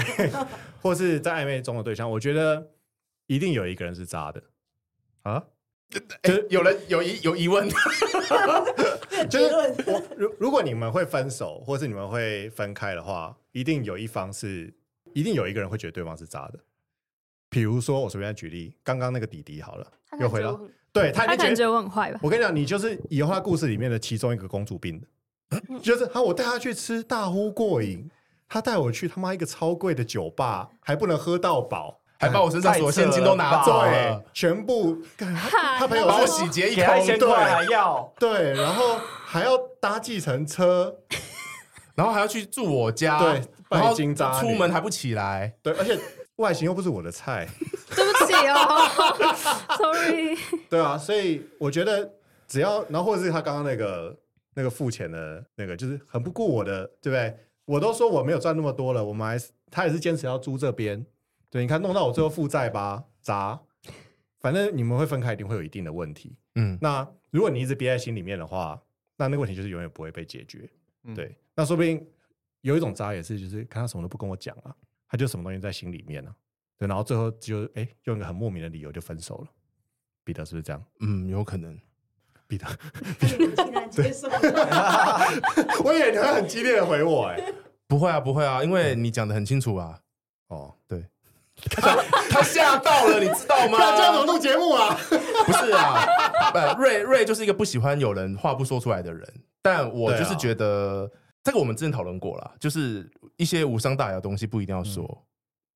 [0.79, 2.69] 或是在暧昧中的对象，我觉得
[3.25, 4.43] 一定有一个人是渣的。
[5.23, 5.43] 啊，
[6.21, 7.67] 就有人有疑有疑问，
[9.27, 9.45] 就是
[9.87, 14.71] 我如如果你们会分手，或是你们会分开的话，一定有一方是，
[15.13, 16.59] 一定有一个人会觉得对方是渣的。
[17.49, 20.59] 比如说，我随便举例，刚刚那个弟弟好了，又回到。
[20.93, 22.19] 对他，他感觉我很坏吧？
[22.21, 28.09] 我跟你讲，你就是以后他故事里面的其中一个公主病的， 就是他我带他去吃大呼过瘾，
[28.49, 40.93] 他带我去他妈一个超贵的酒吧，还不能喝到饱，还把我身上所有现金都拿走了，全部他，朋友把我洗劫一空，一千块还要 对，然后还要搭计程车，
[41.95, 45.97] 然后还要去住我家，对，然后出门还不起来，对，而且。
[46.37, 47.47] 外形又不是我的菜，
[49.77, 50.37] sorry。
[50.69, 52.13] 对啊，所以我觉得
[52.47, 54.17] 只要，然后或者是他刚刚那个
[54.53, 57.37] 那个付钱的那个，就是很不顾我的，对不对？
[57.65, 61.05] 我都说我没有赚那么多了，我们还是他也是坚持要租这边。
[61.49, 63.59] 对，你看弄到我最后负债吧，砸。
[64.39, 66.35] 反正你们会分开，一定会有一定的问题。
[66.55, 68.81] 嗯，那如果你一直憋在心里面的话，
[69.15, 70.67] 那那个问题就是永远不会被解决。
[71.03, 72.05] 嗯、对，那说不定
[72.61, 74.75] 有一种渣也是，就是看他什么都不跟我讲啊。
[75.07, 76.33] 他就什么东西在心里面呢？
[76.81, 79.47] 对，然后最后就哎，用一个很莫名的理由就分手了。
[80.23, 80.83] 彼得是不是这样？
[81.01, 81.77] 嗯，有可能。
[82.47, 82.65] 彼得
[85.83, 87.39] 我以为你会很激烈的回我，哎，
[87.87, 89.99] 不会啊，不会啊，因为你讲的很清楚啊。
[90.47, 91.05] 哦，对，
[92.31, 93.77] 他吓到了，你知道吗？
[93.77, 94.97] 这样怎么录节目啊？
[95.45, 101.11] 不是啊，瑞瑞就是一个不喜欢有人话不说出来的人，但我就是觉得。
[101.43, 105.17] 这个我们之前讨论过了，就是一些无伤大雅的东西不一定要说，嗯、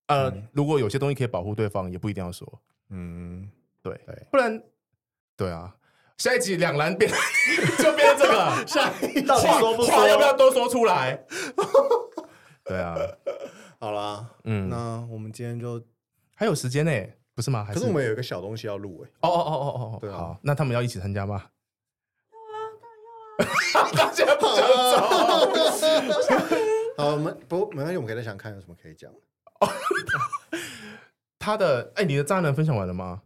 [0.06, 2.46] 呃，嗯、如果有些东西可以保护对方，也不一定要说，
[2.90, 3.50] 嗯，
[3.82, 4.62] 对，对，不然，
[5.36, 5.74] 对啊，
[6.18, 7.10] 下一集两难变
[7.78, 11.24] 就变成这个，下一集话话要不要都说出来？
[12.64, 12.96] 对啊，
[13.80, 15.82] 好啦，嗯，那我们今天就
[16.34, 16.92] 还有时间呢，
[17.34, 17.64] 不是吗？
[17.64, 21.46] 还是，可是我们有一个小东西要录哎，哦哦哦哦哦，对啊，好，那他们要一起参加吗？
[23.92, 24.96] 大家不想走。
[26.96, 29.12] 好，我们不没关系，我们可以再想看有什么可以讲。
[31.38, 33.20] 他的哎，你的渣男分享完了吗？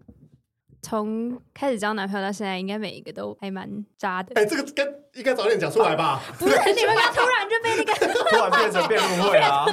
[0.83, 4.33] 从开始交男朋友到现在，应该每一个都还蛮渣的。
[4.35, 6.23] 哎，这个跟应该早点讲出来吧？
[6.39, 7.93] 不是，你们刚突然就被那个
[8.31, 9.67] 突然变成辩论会啊！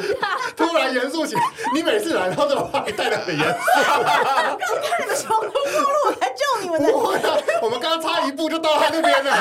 [0.56, 1.41] 突然严肃起来，
[1.74, 3.58] 你每次来，他都把话带的很严肃。
[3.86, 6.91] 刚看你们冲突过路，我来救你们的。
[6.91, 9.32] 不会啊，我们刚刚差一步就到他那边了。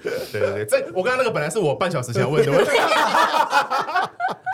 [0.00, 2.70] 对对对，这我刚刚那个本来是我半小时前问的问题。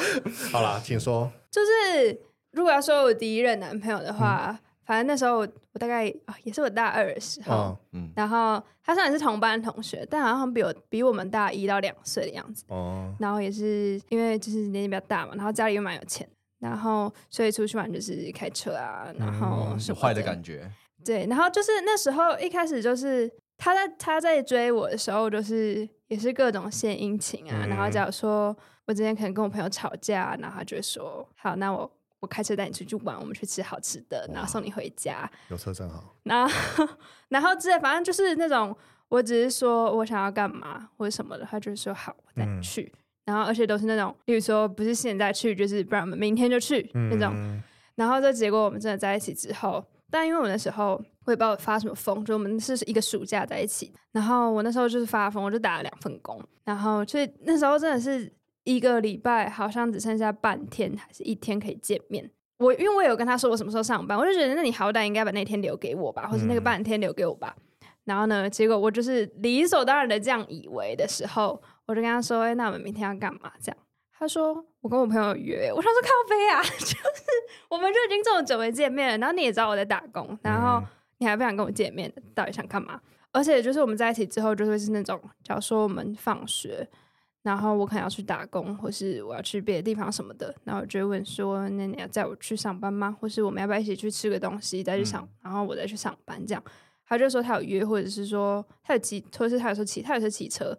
[0.52, 1.30] 好了，请说。
[1.50, 2.18] 就是
[2.52, 12.64] 如果要说我第一任男朋友的话，嗯、反正那时候我我大概、哦、也是我大二的时候，哦、嗯，然后他虽然是同班同学，但好像比我比我们大一到两岁的样子。
[12.68, 16.28] 哦，然后也是因为就是年纪比较大嘛，然后家里又蛮有钱，
[16.60, 20.70] 然后所以出去玩就是开车啊，然后是坏的感觉。
[21.04, 23.30] 对，然后就是那时候一开始就是。
[23.56, 27.62] 他在他在追我的时候，就是也是各种献殷勤啊。
[27.64, 31.90] 嗯、然后假如说我之前可能跟我朋友吵架，然后他就会说：“好，那我
[32.20, 36.14] 我开车带你出去玩，我们去吃好吃的，然后送你回家。”有车真好。
[36.24, 36.88] 然后
[37.28, 38.76] 然后之类，反正就是那种，
[39.08, 42.82] 我只是说我想要干嘛或者什么的，他就会说：“好，我带你去。
[42.94, 47.62] 嗯”然后而且都是那种，例如说不是现在去，就是不然我们明天就去、嗯、那种。
[47.94, 49.84] 然后这结果我们真的在一起之后。
[50.10, 50.92] 但因为我那时候
[51.26, 58.32] 我也不知道发什么疯，就我们是一个暑假在一起，然后我那时候就是发疯，我就打了两份工，然后所以那时候真的是
[58.64, 62.30] 一个礼拜好像只剩下半天还是一天可以见面。
[62.58, 67.54] 我因为我有跟他说我什么时候上班，我就觉得那你好歹应该把那天留给我吧，或者那个半天留给我吧。
[68.04, 73.76] 然后呢，结果我就是理所当然的这样以为的时候，我就跟他说：“哎，那我们明天要干嘛？”这样，
[74.18, 76.96] 他说：“我跟我朋友约。”我想说：“靠北啊， 就是
[77.68, 80.82] 我们就已经这么久没见面了，然后你也知道我在打工，然后
[81.18, 83.00] 你还不想跟我见面，到底想干嘛？
[83.32, 86.88] 而且就是我们在一起之后，就会是那种，假如说我们放学。”
[87.44, 93.14] 然后我可能要去打工，或是我要去别的地方什么的，然后我就会问说：“那你要载我去上班吗？
[93.20, 95.22] 或是我们要不要一起去吃个东西再去上？
[95.22, 96.64] 嗯、然后我再去上班这样。”
[97.06, 100.74] 他就说他有约，或者是说他有骑，或者是他有时候骑，他有时候骑车。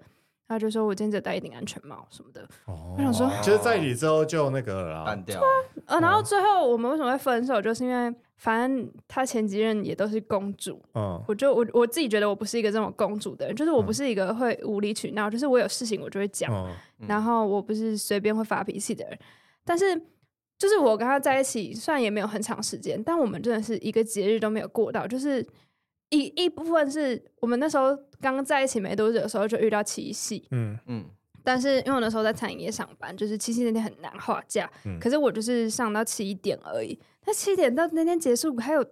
[0.48, 2.48] 他就说：“我今天只戴一顶安全帽什么的。
[2.66, 5.42] 哦”我想说，就是在一起之后就那个了，淡掉。
[5.86, 10.80] 呃，然后最后我们为什么会分手，就是因为反正他前几任也都是公主。
[10.94, 16.52] 嗯，我就我我自己觉得我不是一个这种公主的人，就是我不是一个会无理取闹，就是我有事情我就会讲，
[17.00, 19.18] 嗯、然后我不是随便会发脾气的人。
[19.64, 20.00] 但是
[20.60, 25.44] 就是我跟他在一起，虽然也没有很长时间，但我们真的是一个节日都没有过到，就是。
[26.10, 31.06] 一一部分是我们那时候刚在一起没多久的时候就遇到七夕，嗯嗯，
[31.44, 38.86] 但是因为我那时候在餐饮业上班，就是七夕那天很难画假，嗯、可是我就是上到七点而已，那七点到那天结束还有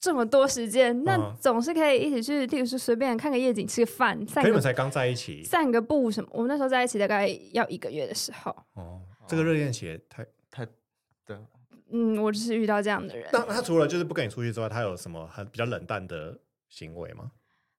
[0.00, 4.48] 这么多时间，那总是可以一起去，例如说随便看个夜景、吃个饭、散个。
[4.48, 6.28] 你们才刚在一起，散个步什么？
[6.32, 10.66] 我们那时候在一起大概要一个月的时候，哦，这个热恋期太太
[11.26, 11.36] 对，
[11.90, 13.26] 嗯，我就是遇到这样的人。
[13.32, 16.38] 那他除了就是不跟你出去之外，他有什么很比较冷淡的？
[16.74, 17.30] 行为吗？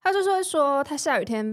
[0.02, 1.46] 他就说说他下雨天，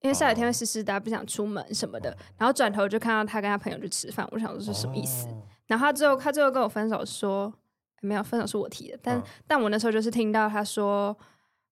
[0.00, 2.10] 因为下雨天会湿湿的，不想出门什么的。
[2.10, 5.26] 哦、然后转头就看到他跟他朋友去吃饭，我想说是什么意思？
[5.26, 7.52] 哦、然后他最后他最后跟我分手说，
[8.00, 11.14] 没有分手是我提的，但、哦、但我那时候就是听到他说，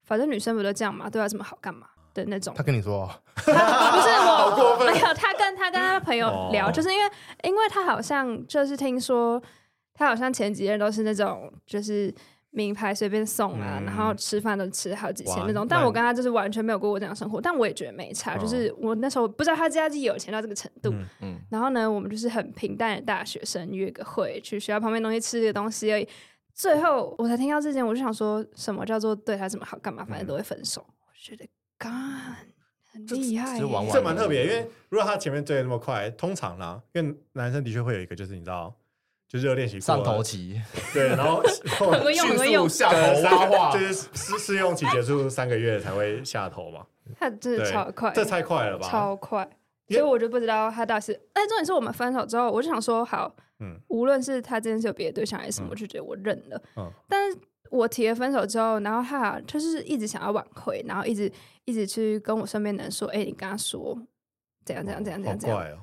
[0.02, 2.52] 反正女生不都这样嘛，对他这么好干嘛的那种。
[2.54, 7.10] 他跟你说，不是我， 没有他跟他跟他朋友聊，哦、就是因为
[7.44, 9.40] 因为他好像就是听说
[9.94, 12.12] 他好像前几任都是那种就是。
[12.56, 21.06] 名牌随便送啊，嗯、然后吃饭都吃好几千那种，但我跟他就是完全没有过过这样生活，但我也觉得没差，哦、就是我那时候不知道他家是有钱到这个程度，嗯。
[21.22, 26.08] 嗯、然后呢，我们就是很平淡的大学生约个会，去学校旁边东西吃个东西而已，
[26.54, 31.44] 最后我才听到这件，我就想说什么叫做对他这么好干嘛，反正都会分手，嗯、我觉得
[31.76, 31.92] 干
[32.92, 34.70] 很厉害，这蛮特别，因为。
[34.88, 38.72] 如果他前面追的那么快，通常啦，因为男生的确会有一个，就是你知道。
[39.28, 40.60] 就是热恋期上头期，
[40.92, 41.42] 对，然后
[42.12, 46.86] 迅速下头撒花，就是试试用期结束三个月才会下头嘛。
[47.18, 48.88] 他真的超快，这太快了吧？
[48.88, 49.48] 超快，
[49.88, 51.20] 所以我就不知道他到底是。
[51.32, 56.62] 但重点是我们分手之后，我就想说，好，嗯，无论是他真的是有别的对象还是什么，我就觉得我认了。
[56.76, 57.36] 嗯，但是
[57.70, 61.30] 我提了分手之后，然后他就是一直想要挽回，然后一直
[61.64, 63.98] 一直去跟我身边的人说，哎，你跟他说，
[64.64, 65.78] 怎样怎样怎样怎样怎样。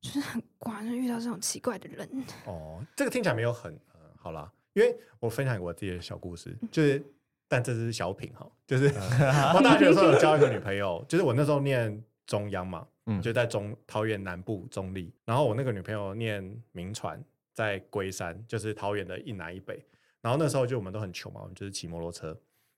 [0.00, 2.08] 就是很怪，遇到这种奇怪的人。
[2.46, 7.04] 哦，这个听起来没有很、呃、好啦，因为我分享我自己的小故事，就是，
[7.46, 19.84] 但这是小品哈，就是我大学的时候有交一个女朋友，就是我那时候念中央嘛， 嗯，就在中桃园南部中立，然后我那个女朋友念铭传，在龟山，就是桃园的一南一北，
[20.22, 22.34] 然后那时候就我们都很穷嘛，我们就是骑摩托车，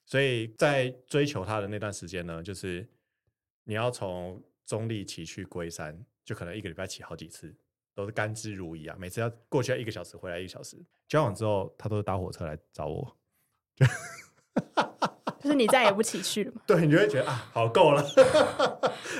[0.06, 2.84] 所以在追求她的那段时间呢，就是
[3.62, 5.96] 你要从中立骑去龟山。
[6.24, 7.54] 就可能一个礼拜骑好几次，
[7.94, 8.96] 都是甘之如饴啊！
[8.98, 10.76] 每次要过去要一个小时，回来一个小时。
[11.08, 13.16] 交往之后，他都是搭火车来找我，
[13.76, 13.84] 就，
[15.40, 16.62] 就是你再也不骑去了嘛？
[16.66, 18.02] 对，你就会觉得啊，好够了。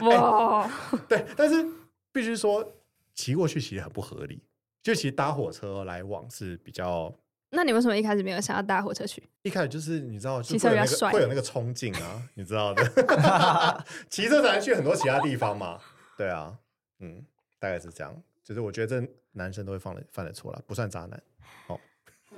[0.02, 0.70] 哇、欸！
[1.08, 1.64] 对，但是
[2.12, 2.66] 必须说，
[3.14, 4.42] 骑过去其实很不合理。
[4.82, 7.12] 就其实搭火车来往是比较……
[7.50, 9.22] 那你为什么一开始没有想要搭火车去？
[9.42, 13.84] 一开始就是你知道，骑车比较帅，会有那个冲劲啊，你知道的。
[14.08, 15.78] 骑车才能去很多其他地方嘛？
[16.16, 16.58] 对啊。
[17.02, 17.22] 嗯，
[17.58, 21.22] 大概是这样，就是我觉得这男生都会犯的犯的错了，不算渣男。
[21.66, 21.78] 哦，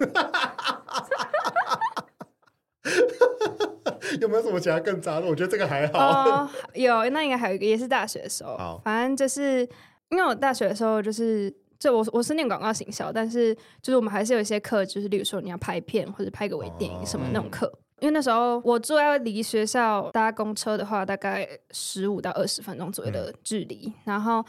[4.20, 5.26] 有没有什么其他更渣的？
[5.26, 5.98] 我觉得这个还好。
[5.98, 8.56] 哦， 有，那应该还有一个，也是大学的时候。
[8.56, 9.68] 好，反正就是
[10.08, 17.70] 因为我大学的时候就是，就我我是念广告行销，但是就是我们还是有一些课，就是例如说你要拍片或者拍个微电影什么那种课。
[18.00, 23.86] 因为那时候我住要离学校搭公车的话，大概十五到二十分钟左右的距离。
[23.86, 24.44] 嗯、然后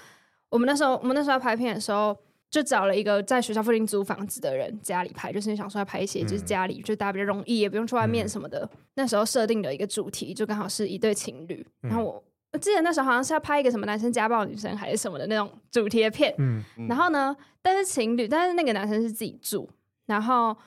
[0.50, 2.18] 我们那时候，我们那时候要拍片的时候，
[2.50, 8.68] 就找了一个在学校附近租房子的人家里拍，就是想说要拍一些就是家里，嗯、就大家比较容易，也不用去外面什么的。
[8.74, 11.66] 嗯、那时候设定的一个主题就刚好是一对情侣。
[11.84, 16.34] 嗯、然后我我记得那时候好像是要拍一个什么男生家暴女生还是什么的那种主题的片。
[16.40, 19.70] 嗯嗯、然后呢，但是情侣，但是那个男生是自己住，
[20.08, 20.58] 然后。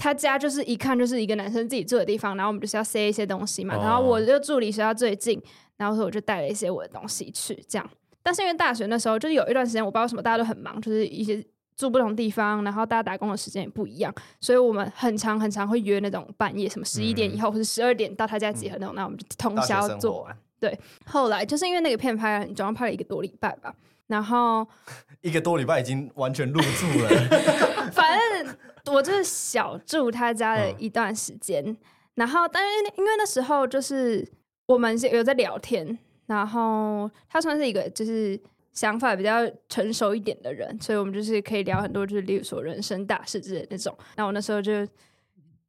[0.00, 5.38] 他家就是一看就是一个男生自己住的地方，然后我们就是要塞一些东西嘛，然后我就住离学校最近，
[5.76, 7.86] 然后所以我就带了一些我的东西去这样。
[8.22, 11.44] 但是因为大学那时候就是有一段时间，我不知道什么大家都很忙，就是一些
[11.76, 14.10] 住不同地方，然后大家打工的时间也不一样，
[14.40, 20.34] 所以我们很常很常会约那种半夜什么十一点以后、嗯、或者十二点到他家集合那种，那、嗯、我们就通宵做完。
[20.58, 23.74] 对，后来就是因为那个片拍了，你总共拍了一个多礼拜吧，
[24.06, 24.66] 然后
[25.20, 27.08] 一个多礼拜已经完全入住了。
[27.92, 31.76] 反正我就是小住他家的一段时间，嗯、
[32.14, 34.26] 然后但是因为那时候就是
[34.66, 38.40] 我们是有在聊天，然后他算是一个就是
[38.72, 43.96] 想法比较成熟一点的人，所以我们就是可以聊很多，就是例如说人生大事之类的那种。
[44.16, 44.86] 然后我那时候就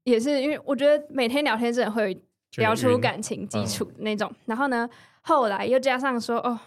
[0.03, 2.21] 也是因为我觉得每天聊天真的会。
[2.57, 4.85] 聊出感情基础那种，然后呢，
[5.21, 6.59] 后来又加上说，哦，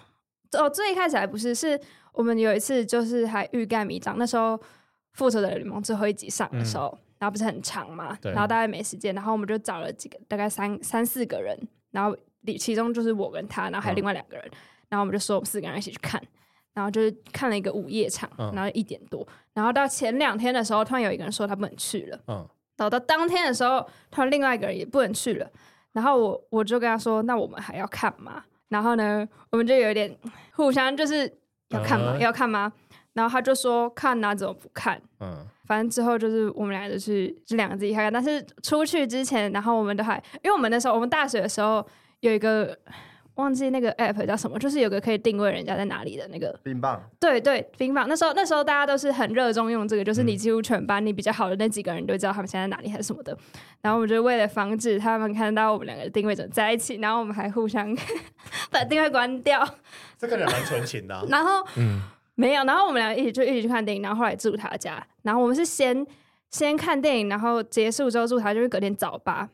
[0.53, 1.79] 哦，最一开始还不是，是
[2.15, 4.57] 我们有一次就是还欲盖弥彰，那时候
[5.15, 11.59] 《复仇者联盟》最后一集上的时候，嗯、然后不是很长嘛，然后大概没时间，然后我们就找了几个，大概三三四个人，
[11.91, 14.59] 然后里其中就是我跟他，然后还有另外两个人，嗯、
[14.91, 16.23] 然后我们就说我们四个人一起去看，
[16.75, 22.37] 然后就是看了一个午夜场，然后一点多，然后到前两天的时候，突然有一个人说他不能去了，嗯，
[22.77, 25.51] 然后到当天的时候，突然另外一个人也不能去了。
[25.93, 30.13] 然后我我就跟他说：“那我们还要看吗？”然后呢，我们就有点
[30.51, 31.33] 互相就是
[31.69, 32.15] 要看吗？
[32.17, 32.73] 嗯、要看吗？
[33.15, 38.13] 然后他就说：“看哪，怎么不看？”嗯，反正之后就是我们俩就去这两个自己看看。
[38.13, 41.85] 但是出去之前，然后我们都还，因为我们那时候我们大学的时候
[42.21, 42.79] 有一个。
[43.37, 47.03] 忘记那个 app 叫什么，就是有个可以定位人家在哪里的那个冰棒。
[47.19, 48.09] 对对，冰棒。
[48.09, 53.37] 那时候那时候大家都是很热衷用这个，就是你几乎全班你比较好的那几个人都知道他们现在在哪里还是什么的。
[53.81, 57.93] 然后我们就为了防止他们看到我们两个的定位者在一起，然后我们还互相
[58.71, 59.69] 把定位关掉。
[60.17, 61.25] 这个人蛮纯情的、啊。
[61.29, 62.03] 然后嗯，
[62.35, 62.65] 没有。
[62.65, 65.05] 然后我们俩一起就一起去看电影，然后后来住他家。
[65.23, 66.07] 然后我们是先
[66.51, 69.49] 先看电影，然后结束之后住他，就是隔天早八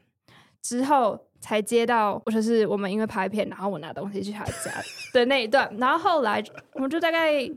[0.62, 1.18] 之后。
[1.42, 4.70] 才接到，就是我们因为拍片，然后我拿东西去他家
[5.14, 7.50] 的那一段，然后后来我们就大概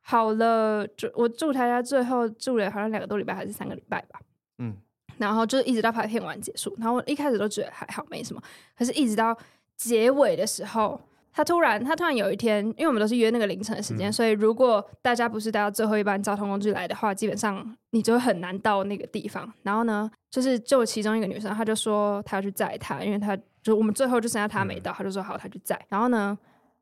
[0.00, 4.18] 好了，就我住他家，最后住了好像两个多礼拜还是三个礼拜吧，
[4.56, 4.74] 嗯，
[5.18, 8.40] 然后就一直到拍片完结束，然后我一开始都觉得还好没什么，
[8.74, 9.36] 可是一直到
[9.76, 10.98] 结尾的时候。
[11.32, 19.50] 他突然，他突然有一天，因为我们都是约那个凌晨的时间，嗯、所以如果大家不是搭到最后一班交通工具来的话，基本上你就会很难到那个地方。
[19.62, 25.80] 然后呢，就是就其中一个女生，她就说她要去载他，因为她就我们最后就剩下她没到，她、嗯、就说好，她去载。
[25.88, 26.36] 然后呢，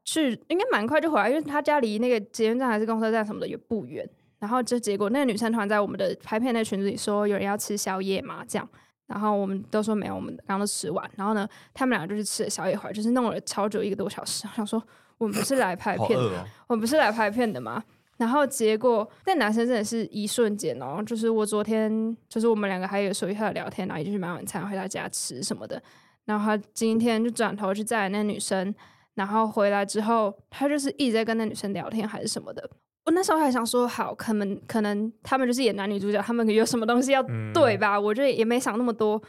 [0.05, 4.09] 去应该蛮快就回来，因为她家离那个捷运站还是公车站什么的也不远。
[4.39, 8.69] 然后就结果那个女生突然在我们的拍片那群组里说，有人要吃宵夜嘛，这样。
[9.09, 11.11] 然后我们都说没有，我们刚刚都吃完。
[11.17, 14.47] 然后呢，他们俩就去吃了宵夜会，就是弄了超久一个多小时。
[14.47, 14.81] 我想说，
[15.17, 17.83] 我们不是来拍片的，哦、我们不是来拍片的吗？
[18.19, 25.83] 然后结果那男生真的是一瞬间哦，就是我昨天就是我们两个还有说一下聊天，然后一起去买晚餐回到家吃什么的。
[26.25, 28.75] 然后他今天就转头去载那女生，
[29.15, 32.69] 然后回来之后，他就是一直在跟那女生聊天还是什么的。
[33.09, 37.23] 我那时候还想说，好，可能可能他们就是演男女主角，他们有什么东西要
[37.55, 37.95] 对吧？
[37.97, 39.21] 嗯、我就也没想那么多。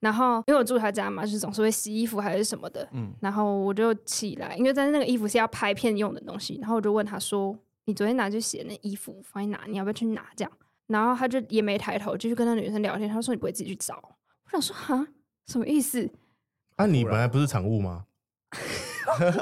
[0.00, 2.88] 然后因为我住他家嘛，就是总是会洗衣服还是什么的。
[2.92, 3.12] 嗯。
[3.20, 6.58] 然后我就起来，因为在那个衣服是要拍片用的东西。
[6.60, 9.60] 然后我就问他说：“你昨天拿去洗的那衣服放在哪？
[9.68, 10.50] 你要不要去拿？”这样。
[10.88, 13.08] 然后他就也没抬头，继续跟那女生聊天。
[13.08, 13.94] 他说：“你不会自己去找？”
[14.46, 15.06] 我想说：“哈，
[15.46, 16.10] 什么意思？”
[16.74, 18.06] 啊，你本来不是场务吗？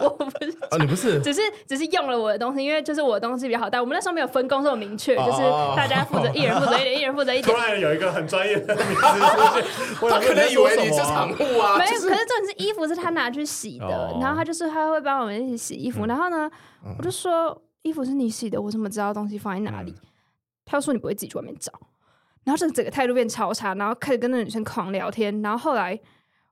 [0.03, 3.81] 我不是啊，你不是，只是只是用了我的东西，因为就是我的东西比较好带。
[3.81, 5.41] 我们那时候没有分工这么明确，就是
[5.77, 7.55] 大家负责，一人负责一点，一人负责一点。
[7.55, 9.01] 突然有一个很专业的名字，
[10.01, 11.77] 他可能以为你是常务啊。
[11.79, 16.07] 没有，可是这种是衣服是他拿去洗的，然后他就是他会帮我们一起洗衣服。
[16.07, 16.51] 然后呢，
[16.99, 19.95] 我就说衣服是你洗的，我怎么知道东西放在哪里？
[20.65, 21.73] 他就说你不会自己去外面找。
[22.45, 25.43] 然后这整个态度变超差，然后开始跟那女生狂聊天。
[25.43, 25.99] 然后后来。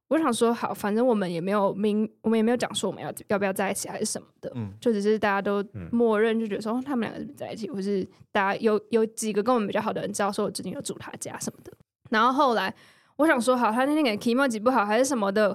[0.08, 11.72] 我想说好，反正我们也没有明，我们也没有讲说我们要要不要在一起还是什么的，嗯，就只是大家都默认就觉得说他们两个是在一起，或是大家有有几个跟我们比较好的人知道说我最近有住他家什么的。
[12.10, 12.72] 然后后来
[13.16, 15.52] 我想说好，他那天给 kimochi 不好还是什么的，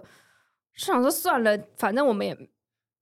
[0.75, 2.35] 就想说算了，反正我们也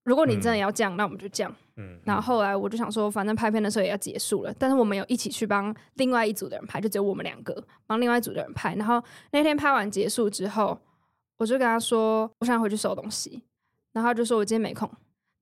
[0.03, 1.55] 如果你真的要这样，嗯、那我们就这样。
[1.77, 8.75] 嗯，然后后来我就想说，反正拍片的时候也要结束了，但是我们有一起去帮另外一组的人拍，就只有我们两个帮另外一组的人拍。
[8.75, 10.77] 然后那天拍完结束之后。
[11.38, 13.41] 我就跟他说，我想回去收东西，
[13.93, 14.90] 然后他就说我今天没空。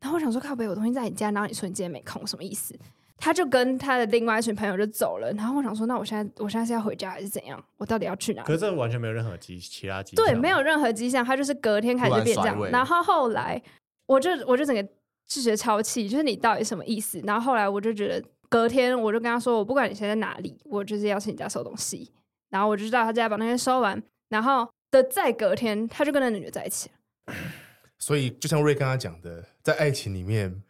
[0.02, 2.78] 然后我想说，靠北，我东西在你家，然后你说你今天没空，什么意思？
[3.18, 5.32] 他就跟他的另外一群朋友就走了。
[5.34, 7.64] 然后我想说，那我现在我现在是要回家还是怎样？
[7.78, 8.44] 我到底要去哪？
[8.44, 11.24] 可是这完全没有任何迹其他迹象对，没有任何迹象。
[11.24, 12.70] 他就是隔天开始就变这样。
[12.70, 13.60] 然后后来
[14.06, 14.84] 我就我就整个
[15.26, 17.22] 就觉得超气，就是你到底什么意思？
[17.24, 22.12] 然后后来我就觉得隔天我就跟他说，我不管你现在在哪里，我就是要去你家收东西。
[22.50, 24.68] 然后我就知道他家把那些收完，然后。
[24.96, 27.34] 的再隔天，他就跟那女的在一起了。
[27.98, 30.62] 所以，就像瑞刚刚讲的，在爱情里面，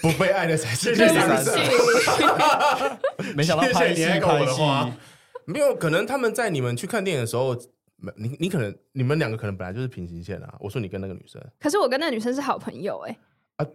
[0.00, 2.98] 不被爱的才是谢谢第三谢者。
[3.36, 4.92] 没想到拍戏谢谢你还给我拍的话戏，
[5.44, 7.54] 没有可能他们在你们去看电影的时候，
[8.16, 10.54] 你你可能你们两个可能本来就是平行线啊。
[10.58, 13.16] 我说你跟那个女生，可是我跟那个女生是好朋友哎、
[13.56, 13.66] 啊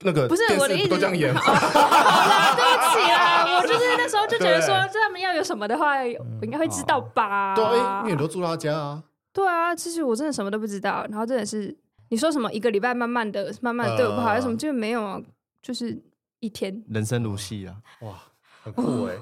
[0.00, 1.34] 那个不是我的意思都这样演。
[1.34, 7.54] 好啦，对不起啦，我就是那时候就觉得说，这他们要有什么的话，我应该会知道吧？
[7.54, 9.02] 对啊，因为你都住他家啊。
[9.34, 11.76] 对啊，其实我真的什么都不知道，然后真的是
[12.08, 15.20] 你说什么一个礼拜慢慢的、慢慢的对我不好，有什么就没有啊，
[15.60, 16.00] 就是
[16.38, 16.82] 一天。
[16.88, 17.76] 人生如戏啊！
[18.02, 18.22] 哇，
[18.62, 19.16] 很酷 哎！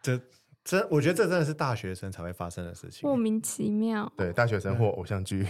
[0.00, 0.20] 这
[0.64, 3.16] 真，我觉得这真的是大学生才会发生的事情莫。
[3.16, 4.10] 名其妙。
[4.16, 5.44] 对，大学生或偶像剧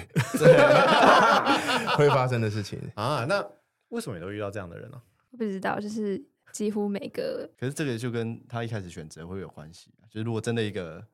[1.97, 2.81] 会发生的事情。
[2.95, 3.45] 啊，那
[3.91, 5.01] 为什么你都遇到这样的人呢？
[5.37, 6.21] 不知道，就是
[6.53, 10.09] 几乎每个可是这个就跟他一开始选择会有关系啊。
[10.09, 11.05] 就是如果真的一个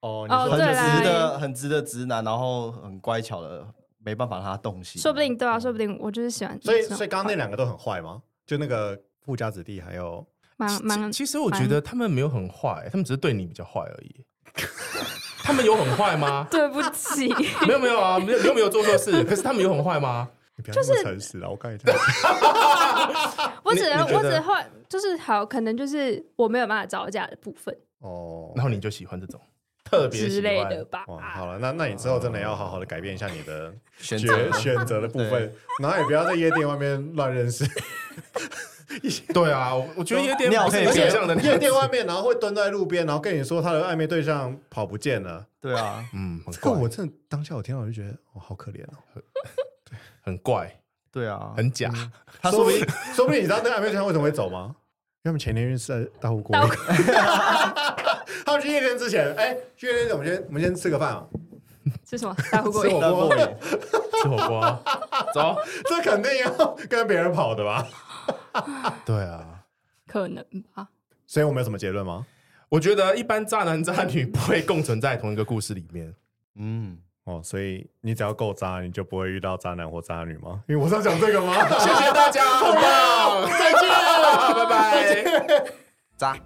[0.00, 3.66] 哦，哦很直的、很直的直男，然后很乖巧的，
[3.98, 6.58] 没办法让他动心，说不定对啊，说不定我就是喜欢。
[6.62, 8.22] 所以所以刚刚那两个都很坏吗？
[8.46, 10.26] 就那个富家子弟还有
[10.56, 14.24] 蛮蛮其实我觉得他们没有很坏，他们只是对你比较坏而已。
[15.42, 16.46] 他们有很坏吗？
[16.50, 17.28] 对不起，
[17.66, 19.24] 没有没有啊，没有你又没有做错事。
[19.24, 20.28] 可是他们有很坏吗？
[20.56, 21.48] 你不要那么诚实啊！
[21.48, 21.92] 我看一下，
[23.62, 24.54] 我只能我只会
[24.88, 29.40] 就是好，可能就是我没有办法招架的部分哦，然后你就喜欢这种
[29.90, 30.84] 特别喜之类的欢。
[30.86, 31.04] 吧。
[31.08, 37.66] 哇，好了，那那你之后真的要好好的改变一下你的选选择 选择的部分，然后也不要在夜店外面乱认识。
[39.32, 41.56] 对啊，我我觉得夜店尿不是可以想象的夜。
[41.56, 45.46] 店外面，然后会蹲在路边，然后跟你说他的暧昧对象跑不见了。
[45.60, 49.22] 对啊，嗯，很这个怪，我真的当下我听到我就觉得，我，好可怜哦。
[50.22, 50.76] 很怪，
[51.12, 51.90] 对啊，很假。
[52.42, 52.84] 他说不定
[53.14, 54.74] 说不定你知道那个暧昧对象为什么会走吗？
[55.22, 56.74] 因为他们前天是在大户国大湖，
[58.50, 61.24] 他们去夜店之前，哎，去夜店我们先我们先吃个饭啊，
[62.04, 62.34] 吃什么？
[62.42, 63.36] 吃火锅
[64.22, 64.82] 吃火锅，
[65.32, 65.56] 走。
[65.88, 67.86] 这肯定要跟别人跑的吧？
[69.06, 69.62] 对啊，
[70.08, 70.44] 可能
[70.74, 70.88] 吧。
[71.26, 72.26] 所以我们有什么结论吗？
[72.68, 76.12] 我觉得一般渣男渣女不会共存在同一个故事里面。
[76.56, 80.62] 嗯，哦，所以你只要够渣，你就不会遇到渣男或渣女吗？
[80.68, 81.54] 因为我是要讲这个吗？
[81.78, 83.88] 谢谢大家，好棒，再见，
[84.54, 85.64] 拜拜。
[86.18, 86.36] 渣。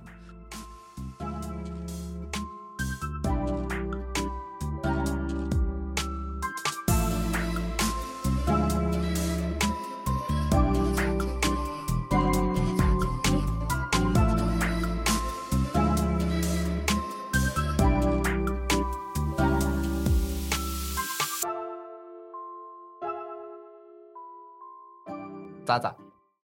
[25.78, 26.03] 渣渣。